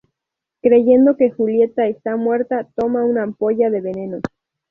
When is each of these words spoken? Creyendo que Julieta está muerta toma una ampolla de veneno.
Creyendo 0.63 1.15
que 1.15 1.29
Julieta 1.29 1.85
está 1.85 2.15
muerta 2.15 2.67
toma 2.75 3.05
una 3.05 3.21
ampolla 3.21 3.69
de 3.69 3.81
veneno. 3.81 4.17